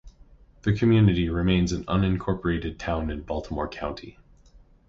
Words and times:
The 0.63 0.73
community 0.75 1.29
remains 1.29 1.71
an 1.71 1.83
unincorporated 1.83 2.79
town 2.79 3.11
in 3.11 3.21
Baltimore 3.21 3.67
County. 3.67 4.17